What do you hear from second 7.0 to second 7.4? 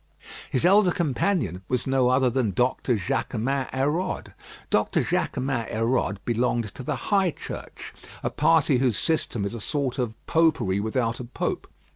High